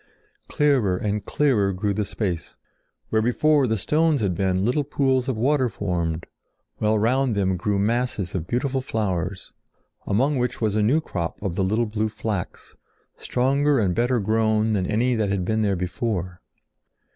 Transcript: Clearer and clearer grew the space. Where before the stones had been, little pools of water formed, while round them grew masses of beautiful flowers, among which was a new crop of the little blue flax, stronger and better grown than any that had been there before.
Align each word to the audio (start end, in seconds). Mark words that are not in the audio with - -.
Clearer 0.47 0.97
and 0.97 1.23
clearer 1.23 1.71
grew 1.73 1.93
the 1.93 2.05
space. 2.05 2.57
Where 3.09 3.21
before 3.21 3.67
the 3.67 3.77
stones 3.77 4.21
had 4.21 4.33
been, 4.33 4.65
little 4.65 4.83
pools 4.83 5.27
of 5.27 5.37
water 5.37 5.69
formed, 5.69 6.25
while 6.79 6.97
round 6.97 7.35
them 7.35 7.55
grew 7.55 7.77
masses 7.77 8.33
of 8.33 8.47
beautiful 8.47 8.81
flowers, 8.81 9.53
among 10.07 10.39
which 10.39 10.59
was 10.59 10.73
a 10.73 10.81
new 10.81 11.01
crop 11.01 11.39
of 11.43 11.53
the 11.55 11.63
little 11.63 11.85
blue 11.85 12.09
flax, 12.09 12.75
stronger 13.15 13.77
and 13.77 13.93
better 13.93 14.19
grown 14.19 14.71
than 14.71 14.87
any 14.87 15.13
that 15.13 15.29
had 15.29 15.45
been 15.45 15.61
there 15.61 15.75
before. 15.75 16.41